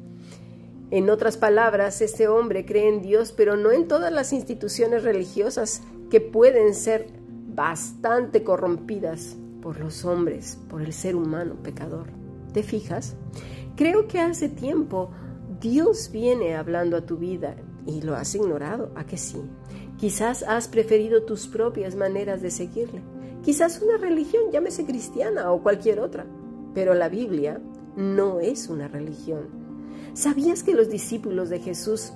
En 0.91 1.09
otras 1.09 1.37
palabras, 1.37 2.01
este 2.01 2.27
hombre 2.27 2.65
cree 2.67 2.89
en 2.89 3.01
Dios, 3.01 3.33
pero 3.33 3.57
no 3.57 3.71
en 3.71 3.87
todas 3.87 4.13
las 4.13 4.33
instituciones 4.33 5.05
religiosas 5.05 5.83
que 6.11 6.21
pueden 6.21 6.75
ser 6.75 7.07
bastante 7.55 8.43
corrompidas 8.43 9.37
por 9.63 9.79
los 9.79 10.05
hombres, 10.05 10.59
por 10.69 10.83
el 10.83 10.93
ser 10.93 11.15
humano 11.15 11.55
pecador. 11.63 12.09
¿Te 12.53 12.63
fijas? 12.63 13.15
Creo 13.77 14.09
que 14.09 14.21
hace 14.21 14.49
tiempo 14.49 15.11
Dios 15.61 16.11
viene 16.13 16.57
hablando 16.57 16.97
a 16.97 17.07
tu 17.07 17.17
vida 17.17 17.57
y 17.87 18.03
lo 18.03 18.15
has 18.15 18.35
ignorado, 18.35 18.93
¿a 18.95 19.05
que 19.07 19.17
sí? 19.17 19.39
Quizás 19.99 20.43
has 20.43 20.69
preferido 20.69 21.23
tus 21.23 21.47
propias 21.47 21.95
maneras 21.95 22.43
de 22.43 22.51
seguirle. 22.51 23.03
Quizás 23.43 23.81
una 23.83 23.97
religión, 23.97 24.51
llámese 24.53 24.85
cristiana 24.85 25.51
o 25.53 25.63
cualquier 25.63 26.01
otra. 26.01 26.27
Pero 26.75 26.95
la 26.95 27.09
Biblia 27.09 27.61
no 27.97 28.41
es 28.41 28.69
una 28.69 28.89
religión. 28.89 29.49
¿Sabías 30.15 30.63
que 30.63 30.75
los 30.75 30.89
discípulos 30.89 31.49
de 31.49 31.61
Jesús, 31.61 32.13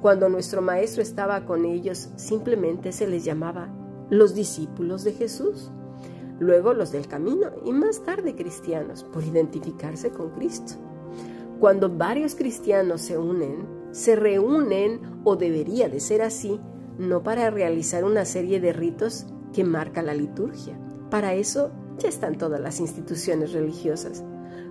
cuando 0.00 0.28
nuestro 0.28 0.62
Maestro 0.62 1.02
estaba 1.02 1.44
con 1.46 1.64
ellos, 1.64 2.10
simplemente 2.16 2.92
se 2.92 3.06
les 3.06 3.24
llamaba 3.24 3.68
los 4.10 4.34
discípulos 4.34 5.04
de 5.04 5.12
Jesús? 5.12 5.70
luego 6.42 6.74
los 6.74 6.92
del 6.92 7.06
camino 7.06 7.50
y 7.64 7.72
más 7.72 8.02
tarde 8.02 8.34
cristianos, 8.34 9.04
por 9.04 9.22
identificarse 9.22 10.10
con 10.10 10.30
Cristo. 10.30 10.74
Cuando 11.60 11.88
varios 11.88 12.34
cristianos 12.34 13.02
se 13.02 13.16
unen, 13.16 13.66
se 13.92 14.16
reúnen, 14.16 15.00
o 15.24 15.36
debería 15.36 15.88
de 15.88 16.00
ser 16.00 16.22
así, 16.22 16.60
no 16.98 17.22
para 17.22 17.50
realizar 17.50 18.04
una 18.04 18.24
serie 18.24 18.60
de 18.60 18.72
ritos 18.72 19.26
que 19.52 19.64
marca 19.64 20.02
la 20.02 20.14
liturgia. 20.14 20.78
Para 21.10 21.34
eso 21.34 21.70
ya 21.98 22.08
están 22.08 22.38
todas 22.38 22.60
las 22.60 22.80
instituciones 22.80 23.52
religiosas. 23.52 24.24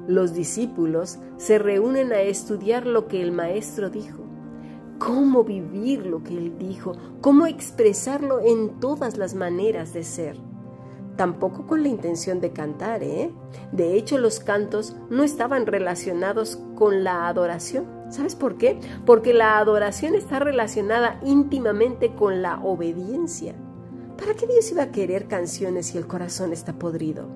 Los 0.08 0.34
discípulos 0.34 1.20
se 1.38 1.60
reúnen 1.60 2.12
a 2.12 2.22
estudiar 2.22 2.88
lo 2.88 3.08
que 3.08 3.22
el 3.22 3.32
Maestro 3.32 3.90
dijo, 3.90 4.24
cómo 4.98 5.44
vivir 5.44 6.06
lo 6.06 6.24
que 6.24 6.38
él 6.38 6.58
dijo, 6.58 6.94
cómo 7.22 7.46
expresarlo 7.46 8.40
en 8.40 8.80
todas 8.80 9.18
las 9.18 9.36
maneras 9.36 9.94
de 9.94 10.04
ser 10.04 10.38
tampoco 11.22 11.68
con 11.68 11.84
la 11.84 11.90
intención 11.90 12.42
de 12.42 12.51
cantar, 12.51 13.04
¿eh? 13.04 13.32
De 13.72 13.96
hecho, 13.96 14.18
los 14.18 14.40
cantos 14.40 14.96
no 15.12 15.24
estaban 15.24 15.68
relacionados 15.68 16.58
con 16.75 17.04
la 17.04 17.28
adoración. 17.28 17.86
¿Sabes 18.12 18.36
por 18.36 18.58
qué? 18.58 18.77
Porque 19.06 19.34
la 19.34 19.58
adoración 19.58 20.15
está 20.15 20.39
relacionada 20.39 21.18
íntimamente 21.24 22.13
con 22.13 22.41
la 22.41 22.60
obediencia. 22.62 23.56
¿Para 24.18 24.34
qué 24.34 24.48
Dios 24.48 24.70
iba 24.70 24.84
a 24.84 24.91
querer 24.91 25.30
canciones 25.30 25.88
si 25.88 25.98
el 25.98 26.08
corazón 26.08 26.51
está 26.51 26.74
podrido? 26.74 27.30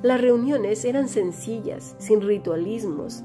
Las 0.00 0.20
reuniones 0.20 0.84
eran 0.84 1.08
sencillas, 1.08 1.96
sin 1.98 2.20
ritualismos. 2.20 3.24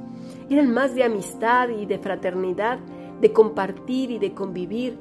Eran 0.49 0.73
más 0.73 0.95
de 0.95 1.03
amistad 1.03 1.69
y 1.69 1.85
de 1.85 1.99
fraternidad, 1.99 2.79
de 3.21 3.31
compartir 3.31 4.09
y 4.09 4.17
de 4.17 4.33
convivir. 4.33 4.97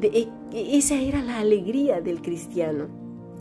De, 0.00 0.08
e, 0.08 0.76
esa 0.76 0.96
era 1.00 1.22
la 1.22 1.38
alegría 1.38 2.00
del 2.00 2.20
cristiano. 2.22 2.88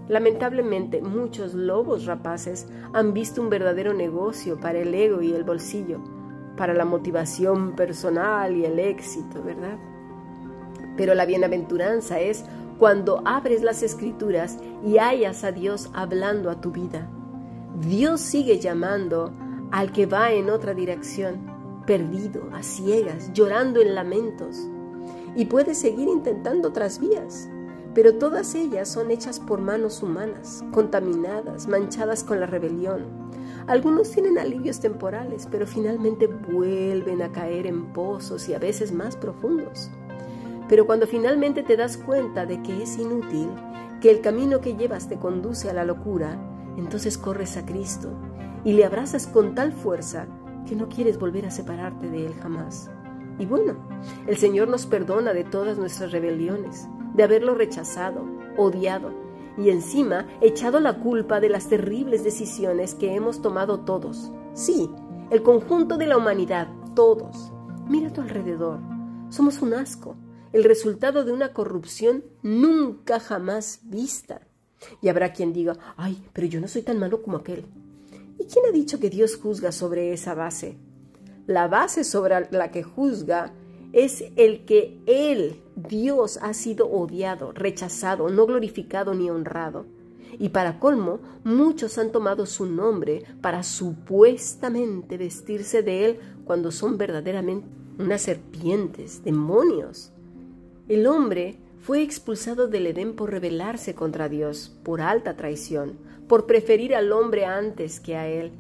Lamentablemente, 0.08 1.02
muchos 1.02 1.56
lobos 1.56 2.06
rapaces 2.06 2.68
han 2.94 3.14
visto 3.14 3.42
un 3.42 3.50
verdadero 3.50 3.96
negocio 3.96 4.60
para 4.60 4.78
el 4.78 4.94
ego 4.94 5.24
y 5.24 5.34
el 5.34 5.44
bolsillo, 5.44 6.00
para 6.58 6.74
la 6.74 6.86
motivación 6.86 7.74
personal 7.74 8.56
y 8.56 8.66
el 8.66 8.80
éxito, 8.80 9.42
¿verdad? 9.44 9.78
Pero 10.98 11.16
la 11.16 11.26
bienaventuranza 11.26 12.20
es 12.20 12.44
cuando 12.78 13.22
abres 13.26 13.64
las 13.64 13.84
escrituras 13.84 14.58
y 14.86 14.98
hallas 14.98 15.44
a 15.44 15.52
Dios 15.52 15.90
hablando 15.94 16.50
a 16.50 16.60
tu 16.60 16.72
vida. 16.72 17.08
Dios 17.80 18.20
sigue 18.22 18.60
llamando 18.60 19.32
al 19.72 19.92
que 19.92 20.06
va 20.06 20.32
en 20.32 20.50
otra 20.50 20.74
dirección, 20.74 21.84
perdido, 21.86 22.50
a 22.54 22.64
ciegas, 22.64 23.32
llorando 23.34 23.80
en 23.80 23.96
lamentos, 23.96 24.68
y 25.36 25.46
puedes 25.46 25.78
seguir 25.78 26.08
intentando 26.08 26.70
otras 26.70 27.00
vías 27.00 27.50
pero 27.98 28.14
todas 28.14 28.54
ellas 28.54 28.88
son 28.88 29.10
hechas 29.10 29.40
por 29.40 29.60
manos 29.60 30.04
humanas, 30.04 30.64
contaminadas, 30.72 31.68
manchadas 31.68 32.24
con 32.24 32.40
la 32.40 32.46
rebelión. 32.46 33.08
Algunos 33.68 34.12
tienen 34.12 34.38
alivios 34.38 34.80
temporales, 34.80 35.46
pero 35.52 35.68
finalmente 35.68 36.28
vuelven 36.28 37.22
a 37.22 37.34
caer 37.34 37.68
en 37.68 37.88
pozos 37.92 38.48
y 38.48 38.54
a 38.54 38.60
veces 38.60 38.94
más 38.94 39.18
profundos. 39.18 39.92
Pero 40.70 40.86
cuando 40.86 41.06
finalmente 41.06 41.64
te 41.64 41.76
das 41.76 41.98
cuenta 41.98 42.46
de 42.46 42.62
que 42.64 42.82
es 42.82 42.98
inútil, 42.98 43.50
que 44.00 44.10
el 44.10 44.22
camino 44.22 44.62
que 44.62 44.78
llevas 44.78 45.10
te 45.10 45.18
conduce 45.18 45.70
a 45.70 45.74
la 45.74 45.84
locura, 45.84 46.40
entonces 46.78 47.18
corres 47.18 47.58
a 47.58 47.66
Cristo 47.66 48.10
y 48.64 48.72
le 48.72 48.86
abrazas 48.86 49.28
con 49.28 49.54
tal 49.54 49.74
fuerza 49.74 50.28
que 50.66 50.76
no 50.76 50.88
quieres 50.88 51.20
volver 51.20 51.46
a 51.46 51.52
separarte 51.52 52.10
de 52.10 52.26
Él 52.26 52.36
jamás. 52.42 52.90
Y 53.38 53.46
bueno, 53.46 53.76
el 54.28 54.38
Señor 54.38 54.70
nos 54.70 54.86
perdona 54.86 55.34
de 55.34 55.44
todas 55.44 55.78
nuestras 55.78 56.14
rebeliones, 56.14 56.88
de 57.16 57.24
haberlo 57.24 57.54
rechazado, 57.54 58.26
odiado 58.56 59.27
y 59.58 59.70
encima 59.70 60.28
echado 60.42 60.80
la 60.80 61.00
culpa 61.00 61.40
de 61.40 61.50
las 61.50 61.68
terribles 61.68 62.24
decisiones 62.24 62.94
que 62.94 63.14
hemos 63.16 63.42
tomado 63.42 63.82
todos. 63.82 64.32
Sí, 64.54 64.90
el 65.32 65.44
conjunto 65.44 65.98
de 65.98 66.08
la 66.08 66.18
humanidad, 66.18 66.68
todos. 66.96 67.52
Mira 67.88 68.10
a 68.10 68.14
tu 68.14 68.22
alrededor. 68.22 68.80
Somos 69.30 69.62
un 69.62 69.74
asco, 69.74 70.16
el 70.54 70.64
resultado 70.64 71.26
de 71.26 71.32
una 71.32 71.54
corrupción 71.54 72.24
nunca 72.42 73.20
jamás 73.20 73.82
vista. 73.84 74.42
Y 75.02 75.10
habrá 75.10 75.34
quien 75.34 75.54
diga, 75.54 75.78
ay, 75.98 76.24
pero 76.34 76.48
yo 76.48 76.62
no 76.62 76.68
soy 76.68 76.84
tan 76.84 77.00
malo 77.00 77.22
como 77.22 77.38
aquel. 77.38 77.66
¿Y 78.40 78.46
quién 78.46 78.66
ha 78.66 78.72
dicho 78.72 79.00
que 79.00 79.10
Dios 79.10 79.36
juzga 79.36 79.72
sobre 79.72 80.14
esa 80.14 80.36
base? 80.36 80.78
La 81.48 81.68
base 81.68 82.04
sobre 82.04 82.48
la 82.52 82.72
que 82.72 82.84
juzga 82.84 83.54
es 83.94 84.25
el 84.36 84.65
que 84.65 85.00
Él, 85.06 85.62
Dios, 85.75 86.39
ha 86.41 86.53
sido 86.53 86.89
odiado, 86.89 87.51
rechazado, 87.53 88.29
no 88.29 88.46
glorificado 88.46 89.13
ni 89.13 89.29
honrado. 89.29 89.86
Y 90.39 90.50
para 90.50 90.79
colmo, 90.79 91.20
muchos 91.44 91.98
han 91.98 92.12
tomado 92.12 92.46
su 92.46 92.65
nombre 92.65 93.24
para 93.41 93.63
supuestamente 93.63 95.17
vestirse 95.17 95.82
de 95.82 96.06
Él 96.06 96.20
cuando 96.46 96.72
son 96.72 96.98
verdaderamente 96.98 97.67
unas 97.98 98.22
serpientes, 98.22 99.24
demonios. 99.24 100.12
El 100.88 101.08
hombre 101.08 101.58
fue 101.79 102.01
expulsado 102.03 102.67
del 102.67 102.88
Edén 102.88 103.15
por 103.15 103.32
rebelarse 103.32 103.96
contra 103.96 104.29
Dios, 104.29 104.77
por 104.84 105.01
alta 105.01 105.36
traición, 105.36 105.98
por 106.27 106.46
preferir 106.46 106.94
al 106.94 107.12
hombre 107.12 107.46
antes 107.46 108.00
que 108.00 108.15
a 108.15 108.27
Él, 108.27 108.51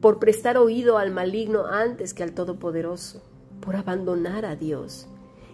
por 0.00 0.18
prestar 0.18 0.56
oído 0.56 0.98
al 0.98 1.10
maligno 1.10 1.66
antes 1.66 2.14
que 2.14 2.22
al 2.22 2.32
Todopoderoso 2.32 3.22
por 3.62 3.76
abandonar 3.76 4.44
a 4.44 4.56
Dios. 4.56 5.08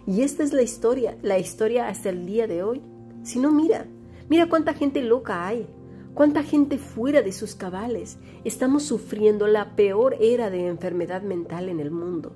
Y 0.05 0.23
esta 0.23 0.43
es 0.43 0.51
la 0.51 0.63
historia, 0.63 1.17
la 1.21 1.37
historia 1.37 1.87
hasta 1.87 2.09
el 2.09 2.25
día 2.25 2.47
de 2.47 2.63
hoy. 2.63 2.81
Si 3.23 3.39
no, 3.39 3.51
mira, 3.51 3.85
mira 4.27 4.49
cuánta 4.49 4.73
gente 4.73 5.01
loca 5.01 5.47
hay, 5.47 5.67
cuánta 6.13 6.43
gente 6.43 6.77
fuera 6.77 7.21
de 7.21 7.31
sus 7.31 7.55
cabales. 7.55 8.17
Estamos 8.43 8.83
sufriendo 8.83 9.47
la 9.47 9.75
peor 9.75 10.17
era 10.19 10.49
de 10.49 10.67
enfermedad 10.67 11.21
mental 11.21 11.69
en 11.69 11.79
el 11.79 11.91
mundo. 11.91 12.35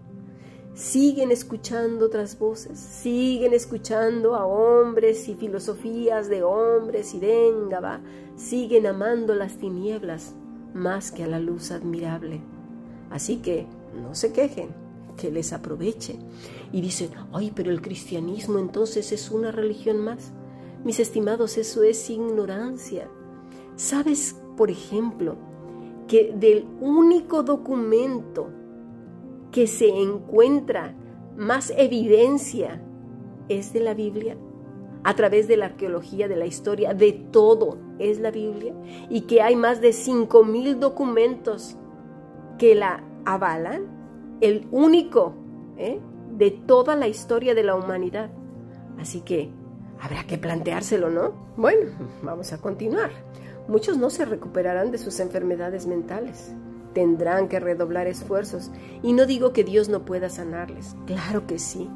Siguen 0.75 1.31
escuchando 1.31 2.05
otras 2.05 2.39
voces, 2.39 2.79
siguen 2.79 3.53
escuchando 3.53 4.35
a 4.35 4.45
hombres 4.45 5.27
y 5.27 5.35
filosofías 5.35 6.29
de 6.29 6.41
hombres 6.41 7.13
y 7.13 7.19
de 7.19 7.47
Engaba, 7.47 8.01
siguen 8.35 8.87
amando 8.87 9.35
las 9.35 9.57
tinieblas 9.57 10.33
más 10.73 11.11
que 11.11 11.23
a 11.23 11.27
la 11.27 11.39
luz 11.39 11.71
admirable. 11.71 12.41
Así 13.11 13.37
que 13.37 13.67
no 14.01 14.15
se 14.15 14.33
quejen, 14.33 14.82
que 15.17 15.31
les 15.31 15.53
aproveche. 15.53 16.15
Y 16.71 16.81
dicen, 16.81 17.11
ay, 17.31 17.51
pero 17.55 17.71
el 17.71 17.81
cristianismo 17.81 18.59
entonces 18.59 19.11
es 19.11 19.31
una 19.31 19.51
religión 19.51 19.97
más. 19.97 20.31
Mis 20.83 20.99
estimados, 20.99 21.57
eso 21.57 21.83
es 21.83 22.09
ignorancia. 22.09 23.09
¿Sabes, 23.75 24.35
por 24.57 24.69
ejemplo, 24.69 25.35
que 26.07 26.33
del 26.35 26.65
único 26.81 27.43
documento 27.43 28.49
que 29.51 29.67
se 29.67 29.89
encuentra 29.89 30.95
más 31.37 31.71
evidencia 31.77 32.83
es 33.49 33.73
de 33.73 33.79
la 33.79 33.93
Biblia, 33.93 34.37
a 35.03 35.15
través 35.15 35.47
de 35.47 35.57
la 35.57 35.65
arqueología, 35.65 36.27
de 36.27 36.35
la 36.35 36.45
historia, 36.45 36.93
de 36.93 37.11
todo 37.11 37.77
es 37.99 38.19
la 38.19 38.31
Biblia, 38.31 38.73
y 39.09 39.21
que 39.21 39.41
hay 39.41 39.55
más 39.55 39.81
de 39.81 39.93
mil 40.45 40.79
documentos 40.79 41.77
que 42.57 42.75
la 42.75 43.03
avalan, 43.25 43.92
el 44.43 44.67
único 44.71 45.33
¿eh? 45.77 45.99
de 46.31 46.51
toda 46.51 46.97
la 46.97 47.07
historia 47.07 47.55
de 47.55 47.63
la 47.63 47.75
humanidad. 47.75 48.29
Así 48.99 49.21
que 49.21 49.49
habrá 50.01 50.25
que 50.25 50.37
planteárselo, 50.37 51.09
¿no? 51.09 51.31
Bueno, 51.55 51.91
vamos 52.21 52.51
a 52.51 52.59
continuar. 52.59 53.11
Muchos 53.69 53.97
no 53.97 54.09
se 54.09 54.25
recuperarán 54.25 54.91
de 54.91 54.97
sus 54.97 55.21
enfermedades 55.21 55.87
mentales. 55.87 56.53
Tendrán 56.93 57.47
que 57.47 57.61
redoblar 57.61 58.07
esfuerzos. 58.07 58.69
Y 59.01 59.13
no 59.13 59.25
digo 59.25 59.53
que 59.53 59.63
Dios 59.63 59.87
no 59.87 60.03
pueda 60.03 60.29
sanarles. 60.29 60.97
Claro 61.07 61.47
que 61.47 61.57
sí. 61.57 61.89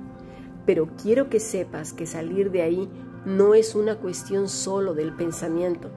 Pero 0.66 0.88
quiero 1.02 1.30
que 1.30 1.42
sepas 1.42 1.92
que 1.92 2.06
salir 2.06 2.52
de 2.52 2.62
ahí 2.62 2.90
no 3.26 3.56
es 3.56 3.76
una 3.76 3.98
cuestión 3.98 4.48
solo 4.48 4.94
del 4.94 5.14
pensamiento, 5.14 5.90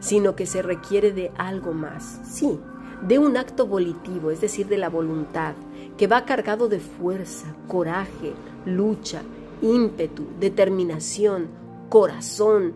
sino 0.00 0.34
que 0.34 0.46
se 0.46 0.60
requiere 0.60 1.12
de 1.12 1.30
algo 1.36 1.72
más. 1.72 2.20
Sí, 2.24 2.58
de 3.06 3.18
un 3.18 3.36
acto 3.36 3.66
volitivo, 3.66 4.30
es 4.30 4.40
decir, 4.40 4.66
de 4.66 4.78
la 4.78 4.88
voluntad, 4.88 5.54
que 5.96 6.06
va 6.06 6.24
cargado 6.24 6.68
de 6.68 6.80
fuerza, 6.80 7.54
coraje, 7.68 8.32
lucha, 8.64 9.22
ímpetu, 9.62 10.24
determinación, 10.40 11.48
corazón 11.88 12.74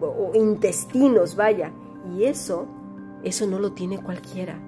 o 0.00 0.32
intestinos, 0.34 1.36
vaya. 1.36 1.72
Y 2.16 2.24
eso, 2.24 2.66
eso 3.22 3.46
no 3.46 3.58
lo 3.58 3.72
tiene 3.72 4.02
cualquiera, 4.02 4.58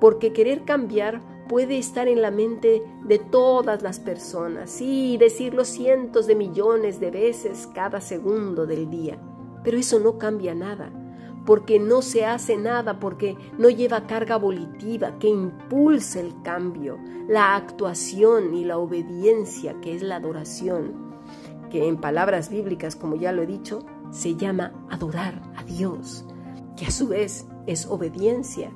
porque 0.00 0.32
querer 0.32 0.64
cambiar 0.64 1.20
puede 1.48 1.78
estar 1.78 2.08
en 2.08 2.22
la 2.22 2.30
mente 2.30 2.82
de 3.04 3.18
todas 3.18 3.82
las 3.82 4.00
personas 4.00 4.80
y 4.80 5.16
decirlo 5.16 5.64
cientos 5.64 6.26
de 6.26 6.34
millones 6.34 7.00
de 7.00 7.10
veces 7.10 7.68
cada 7.74 8.00
segundo 8.00 8.66
del 8.66 8.90
día, 8.90 9.18
pero 9.64 9.78
eso 9.78 9.98
no 9.98 10.18
cambia 10.18 10.54
nada 10.54 10.92
porque 11.48 11.78
no 11.78 12.02
se 12.02 12.26
hace 12.26 12.58
nada, 12.58 13.00
porque 13.00 13.34
no 13.56 13.70
lleva 13.70 14.06
carga 14.06 14.36
volitiva 14.36 15.18
que 15.18 15.28
impulse 15.28 16.20
el 16.20 16.42
cambio, 16.42 16.98
la 17.26 17.56
actuación 17.56 18.54
y 18.54 18.66
la 18.66 18.76
obediencia, 18.76 19.80
que 19.80 19.96
es 19.96 20.02
la 20.02 20.16
adoración, 20.16 21.14
que 21.70 21.88
en 21.88 21.96
palabras 21.96 22.50
bíblicas, 22.50 22.96
como 22.96 23.16
ya 23.16 23.32
lo 23.32 23.40
he 23.40 23.46
dicho, 23.46 23.78
se 24.10 24.36
llama 24.36 24.74
adorar 24.90 25.40
a 25.56 25.64
Dios, 25.64 26.26
que 26.76 26.84
a 26.84 26.90
su 26.90 27.08
vez 27.08 27.46
es 27.66 27.86
obediencia. 27.86 28.70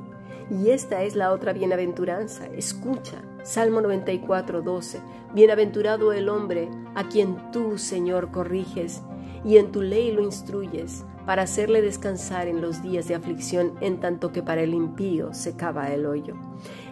Y 0.48 0.70
esta 0.70 1.02
es 1.02 1.14
la 1.14 1.30
otra 1.32 1.52
bienaventuranza. 1.52 2.46
Escucha, 2.46 3.22
Salmo 3.42 3.82
94, 3.82 4.62
12. 4.62 4.98
Bienaventurado 5.34 6.14
el 6.14 6.30
hombre 6.30 6.70
a 6.94 7.06
quien 7.06 7.50
tú, 7.52 7.76
Señor, 7.76 8.30
corriges 8.30 9.02
y 9.44 9.58
en 9.58 9.72
tu 9.72 9.82
ley 9.82 10.10
lo 10.12 10.22
instruyes 10.22 11.04
para 11.26 11.42
hacerle 11.42 11.82
descansar 11.82 12.48
en 12.48 12.60
los 12.60 12.82
días 12.82 13.08
de 13.08 13.14
aflicción, 13.14 13.74
en 13.80 14.00
tanto 14.00 14.32
que 14.32 14.42
para 14.42 14.62
el 14.62 14.74
impío 14.74 15.32
se 15.34 15.56
cava 15.56 15.92
el 15.92 16.06
hoyo. 16.06 16.34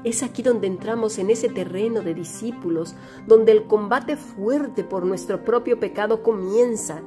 Es 0.05 0.23
aquí 0.23 0.43
donde 0.43 0.67
entramos 0.67 1.19
en 1.19 1.31
ese 1.31 1.49
terreno 1.49 2.01
de 2.03 2.15
discípulos, 2.15 2.95
donde 3.27 3.53
el 3.53 3.67
combate 3.67 4.17
fuerte 4.17 4.85
por 4.85 5.05
nuestro 5.05 5.45
propio 5.45 5.81
pecado 5.81 6.23
comienza, 6.23 7.03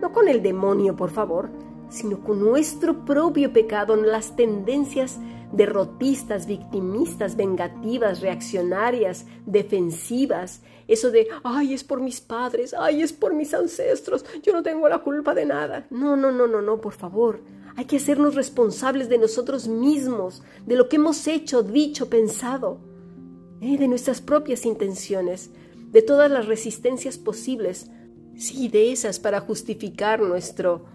no 0.00 0.12
con 0.12 0.28
el 0.28 0.42
demonio, 0.42 0.94
por 0.96 1.10
favor, 1.10 1.50
sino 1.88 2.22
con 2.22 2.40
nuestro 2.40 3.04
propio 3.04 3.52
pecado, 3.52 3.96
las 3.96 4.36
tendencias 4.36 5.18
derrotistas, 5.52 6.46
victimistas, 6.46 7.36
vengativas, 7.36 8.20
reaccionarias, 8.20 9.26
defensivas, 9.46 10.62
eso 10.86 11.10
de, 11.10 11.28
ay, 11.44 11.74
es 11.74 11.84
por 11.84 12.00
mis 12.00 12.20
padres, 12.20 12.74
ay, 12.78 13.02
es 13.02 13.12
por 13.12 13.34
mis 13.34 13.52
ancestros, 13.54 14.24
yo 14.42 14.52
no 14.52 14.62
tengo 14.62 14.88
la 14.88 14.98
culpa 14.98 15.34
de 15.34 15.44
nada. 15.44 15.86
No, 15.90 16.16
no, 16.16 16.32
no, 16.32 16.46
no, 16.46 16.62
no, 16.62 16.80
por 16.80 16.94
favor. 16.94 17.42
Hay 17.76 17.84
que 17.84 17.96
hacernos 17.96 18.34
responsables 18.34 19.08
de 19.08 19.18
nosotros 19.18 19.68
mismos, 19.68 20.42
de 20.66 20.76
lo 20.76 20.88
que 20.88 20.96
hemos 20.96 21.26
hecho, 21.28 21.62
dicho, 21.62 22.08
pensado, 22.08 22.80
¿eh? 23.60 23.78
de 23.78 23.88
nuestras 23.88 24.20
propias 24.20 24.66
intenciones, 24.66 25.50
de 25.90 26.02
todas 26.02 26.30
las 26.30 26.46
resistencias 26.46 27.18
posibles, 27.18 27.90
sí, 28.34 28.68
de 28.68 28.92
esas 28.92 29.20
para 29.20 29.40
justificar 29.40 30.20
nuestro 30.20 30.86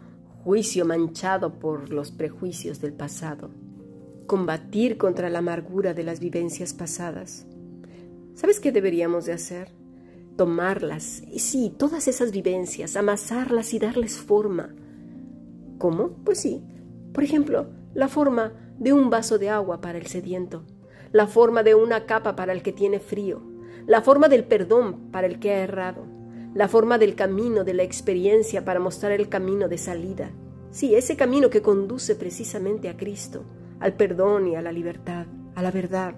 juicio 0.44 0.86
manchado 0.86 1.60
por 1.60 1.92
los 1.92 2.12
prejuicios 2.12 2.82
del 2.82 2.94
pasado 2.94 3.50
combatir 4.26 4.98
contra 4.98 5.30
la 5.30 5.40
amargura 5.40 5.94
de 5.94 6.04
las 6.04 6.20
vivencias 6.20 6.74
pasadas. 6.74 7.46
¿Sabes 8.36 8.60
qué 8.60 8.72
deberíamos 8.72 9.26
de 9.26 9.34
hacer? 9.34 9.70
Tomarlas, 10.38 11.22
sí, 11.38 11.74
todas 11.78 12.08
esas 12.08 12.32
vivencias, 12.32 12.96
amasarlas 12.96 13.74
y 13.74 13.80
darles 13.80 14.18
forma. 14.18 14.74
¿Cómo? 15.78 16.16
Pues 16.24 16.40
sí. 16.40 16.64
Por 17.14 17.24
ejemplo, 17.24 17.68
la 17.94 18.08
forma 18.08 18.54
de 18.80 18.94
un 18.94 19.10
vaso 19.10 19.38
de 19.38 19.50
agua 19.50 19.82
para 19.82 20.00
el 20.00 20.08
sediento, 20.08 20.66
la 21.12 21.28
forma 21.28 21.62
de 21.62 21.76
una 21.76 22.08
capa 22.08 22.36
para 22.36 22.54
el 22.54 22.64
que 22.64 22.72
tiene 22.72 23.00
frío, 23.00 23.44
la 23.86 24.02
forma 24.02 24.30
del 24.30 24.46
perdón 24.46 25.12
para 25.12 25.28
el 25.28 25.40
que 25.40 25.52
ha 25.52 25.60
errado, 25.60 26.08
la 26.54 26.68
forma 26.68 26.98
del 26.98 27.16
camino 27.16 27.64
de 27.64 27.74
la 27.74 27.84
experiencia 27.84 28.64
para 28.64 28.80
mostrar 28.80 29.12
el 29.12 29.30
camino 29.30 29.68
de 29.68 29.78
salida. 29.78 30.32
Sí, 30.72 30.96
ese 30.96 31.16
camino 31.16 31.50
que 31.50 31.62
conduce 31.62 32.16
precisamente 32.16 32.90
a 32.90 32.98
Cristo 32.98 33.44
al 33.84 33.94
perdón 33.94 34.48
y 34.48 34.56
a 34.56 34.62
la 34.62 34.72
libertad, 34.72 35.26
a 35.56 35.62
la 35.62 35.70
verdad. 35.70 36.16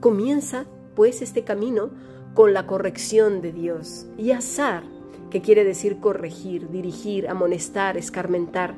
Comienza, 0.00 0.64
pues, 0.94 1.20
este 1.20 1.44
camino 1.44 1.90
con 2.32 2.54
la 2.54 2.66
corrección 2.66 3.42
de 3.42 3.52
Dios. 3.52 4.06
Y 4.16 4.30
azar, 4.30 4.82
que 5.30 5.42
quiere 5.42 5.62
decir 5.62 6.00
corregir, 6.00 6.70
dirigir, 6.70 7.28
amonestar, 7.28 7.98
escarmentar. 7.98 8.76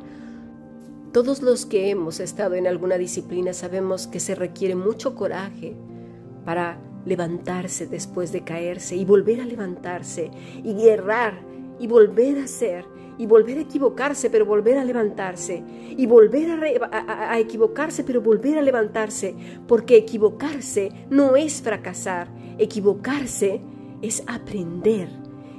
Todos 1.12 1.42
los 1.42 1.64
que 1.64 1.90
hemos 1.90 2.18
estado 2.18 2.56
en 2.56 2.66
alguna 2.66 2.98
disciplina 2.98 3.52
sabemos 3.52 4.08
que 4.08 4.18
se 4.18 4.34
requiere 4.34 4.74
mucho 4.74 5.14
coraje 5.14 5.76
para 6.44 6.78
levantarse 7.04 7.86
después 7.86 8.32
de 8.32 8.44
caerse 8.44 8.96
y 8.96 9.04
volver 9.04 9.40
a 9.40 9.44
levantarse 9.44 10.30
y 10.62 10.88
errar 10.88 11.40
y 11.78 11.86
volver 11.86 12.38
a 12.38 12.46
ser 12.46 12.84
y 13.18 13.26
volver 13.26 13.58
a 13.58 13.62
equivocarse, 13.62 14.30
pero 14.30 14.46
volver 14.46 14.78
a 14.78 14.84
levantarse, 14.84 15.62
y 15.96 16.06
volver 16.06 16.80
a, 16.90 17.38
equivocarse, 17.38 18.04
pero 18.04 18.20
volver 18.20 18.58
a 18.58 18.62
levantarse, 18.62 19.34
porque 19.68 19.96
equivocarse 19.96 20.90
no 21.10 21.36
es 21.36 21.62
fracasar, 21.62 22.28
equivocarse 22.58 23.60
es 24.00 24.22
aprender 24.26 25.08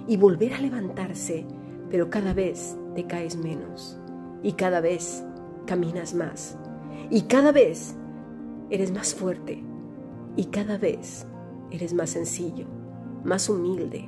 y 0.07 0.17
volver 0.17 0.53
a 0.53 0.59
levantarse, 0.59 1.45
pero 1.89 2.09
cada 2.09 2.33
vez 2.33 2.75
te 2.95 3.05
caes 3.05 3.37
menos, 3.37 3.99
y 4.41 4.53
cada 4.53 4.81
vez 4.81 5.23
caminas 5.65 6.13
más, 6.13 6.57
y 7.09 7.21
cada 7.23 7.51
vez 7.51 7.95
eres 8.69 8.91
más 8.91 9.13
fuerte, 9.13 9.63
y 10.35 10.45
cada 10.45 10.77
vez 10.77 11.27
eres 11.73 11.93
más 11.93 12.11
sencillo, 12.11 12.65
más 13.23 13.49
humilde 13.49 14.07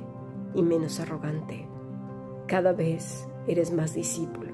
y 0.53 0.61
menos 0.61 0.99
arrogante. 0.99 1.67
Cada 2.47 2.73
vez 2.73 3.27
eres 3.47 3.73
más 3.73 3.95
discípulo. 3.95 4.51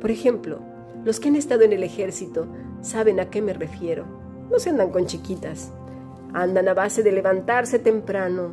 Por 0.00 0.10
ejemplo, 0.10 0.60
los 1.04 1.18
que 1.18 1.28
han 1.28 1.36
estado 1.36 1.62
en 1.62 1.72
el 1.72 1.82
ejército 1.82 2.46
saben 2.82 3.20
a 3.20 3.30
qué 3.30 3.40
me 3.40 3.54
refiero. 3.54 4.04
No 4.50 4.58
se 4.58 4.70
andan 4.70 4.90
con 4.90 5.06
chiquitas. 5.06 5.72
Andan 6.34 6.68
a 6.68 6.74
base 6.74 7.02
de 7.02 7.12
levantarse 7.12 7.78
temprano, 7.78 8.52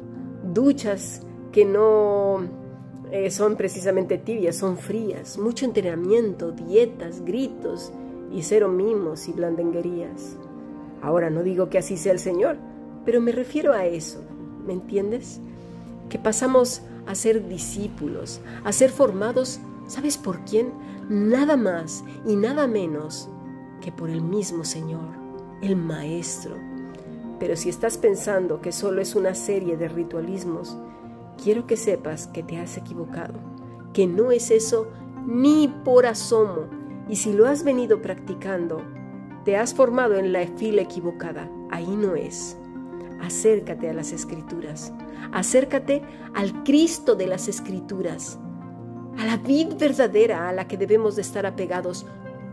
duchas 0.53 1.21
que 1.51 1.65
no 1.65 2.39
eh, 3.11 3.31
son 3.31 3.57
precisamente 3.57 4.17
tibias, 4.17 4.55
son 4.55 4.77
frías, 4.77 5.37
mucho 5.37 5.65
entrenamiento, 5.65 6.51
dietas, 6.51 7.25
gritos 7.25 7.91
y 8.31 8.43
cero 8.43 8.69
mimos 8.69 9.27
y 9.27 9.33
blandenguerías. 9.33 10.37
Ahora 11.01 11.29
no 11.29 11.43
digo 11.43 11.69
que 11.69 11.79
así 11.79 11.97
sea 11.97 12.13
el 12.13 12.19
Señor, 12.19 12.57
pero 13.05 13.21
me 13.21 13.31
refiero 13.31 13.73
a 13.73 13.85
eso, 13.85 14.23
¿me 14.65 14.73
entiendes? 14.73 15.39
Que 16.09 16.19
pasamos 16.19 16.81
a 17.07 17.15
ser 17.15 17.47
discípulos, 17.47 18.41
a 18.63 18.71
ser 18.71 18.91
formados, 18.91 19.59
¿sabes 19.87 20.17
por 20.17 20.43
quién? 20.45 20.71
Nada 21.09 21.57
más 21.57 22.03
y 22.25 22.35
nada 22.35 22.67
menos 22.67 23.29
que 23.81 23.91
por 23.91 24.09
el 24.09 24.21
mismo 24.21 24.63
Señor, 24.63 25.09
el 25.61 25.75
Maestro. 25.75 26.55
Pero 27.39 27.55
si 27.55 27.69
estás 27.69 27.97
pensando 27.97 28.61
que 28.61 28.71
solo 28.71 29.01
es 29.01 29.15
una 29.15 29.33
serie 29.33 29.75
de 29.75 29.87
ritualismos, 29.87 30.77
quiero 31.43 31.65
que 31.65 31.75
sepas 31.75 32.27
que 32.27 32.43
te 32.43 32.59
has 32.59 32.77
equivocado, 32.77 33.33
que 33.93 34.05
no 34.05 34.31
es 34.31 34.51
eso 34.51 34.87
ni 35.25 35.67
por 35.83 36.05
asomo, 36.05 36.67
y 37.09 37.15
si 37.15 37.33
lo 37.33 37.47
has 37.47 37.63
venido 37.63 38.01
practicando, 38.01 38.81
te 39.43 39.57
has 39.57 39.73
formado 39.73 40.15
en 40.15 40.31
la 40.31 40.45
fila 40.45 40.83
equivocada, 40.83 41.49
ahí 41.71 41.95
no 41.95 42.15
es. 42.15 42.57
Acércate 43.21 43.89
a 43.89 43.93
las 43.93 44.11
escrituras, 44.11 44.93
Acércate 45.31 46.01
al 46.33 46.63
Cristo 46.63 47.15
de 47.15 47.27
las 47.27 47.47
Escrituras, 47.47 48.39
a 49.17 49.25
la 49.25 49.37
vid 49.37 49.75
verdadera 49.77 50.49
a 50.49 50.53
la 50.53 50.67
que 50.67 50.77
debemos 50.77 51.15
de 51.15 51.21
estar 51.21 51.45
apegados 51.45 52.05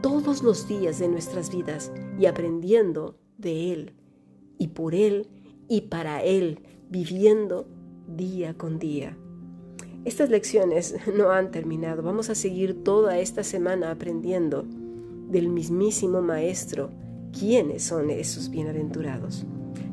todos 0.03 0.43
los 0.43 0.69
días 0.69 0.99
de 0.99 1.09
nuestras 1.09 1.51
vidas 1.51 1.93
y 2.19 2.27
aprendiendo 2.27 3.19
de 3.37 3.73
Él 3.73 3.95
y 4.59 4.69
por 4.69 4.95
Él 4.95 5.29
y 5.69 5.83
para 5.83 6.23
Él, 6.23 6.61
viviendo 6.89 7.67
día 8.07 8.55
con 8.55 8.79
día. 8.79 9.17
Estas 10.05 10.31
lecciones 10.31 10.95
no 11.17 11.31
han 11.31 11.51
terminado. 11.51 12.03
Vamos 12.03 12.31
a 12.31 12.35
seguir 12.35 12.85
toda 12.85 13.19
esta 13.19 13.43
semana 13.43 13.91
aprendiendo 13.91 14.65
del 15.29 15.49
mismísimo 15.49 16.23
Maestro 16.23 16.91
quiénes 17.39 17.85
son 17.85 18.11
esos 18.11 18.49
bienaventurados. 18.49 19.47